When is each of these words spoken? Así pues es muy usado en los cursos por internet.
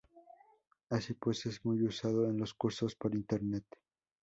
Así 0.89 1.13
pues 1.13 1.45
es 1.45 1.63
muy 1.63 1.83
usado 1.85 2.25
en 2.27 2.39
los 2.39 2.55
cursos 2.55 2.95
por 2.95 3.13
internet. 3.13 3.65